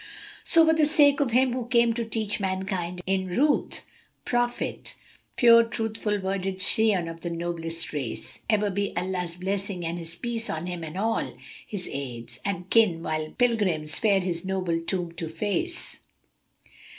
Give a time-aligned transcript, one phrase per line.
[0.43, 4.95] So for the sake of him who came to teach mankind in ruth * Prophet,
[5.37, 10.49] pure, truthful worded scion of the noblest race; Ever be Allah's blessing and His peace
[10.49, 14.79] on him and all * His aids [FN#261] and kin while pilgrims fare his noble
[14.81, 15.99] tomb to face!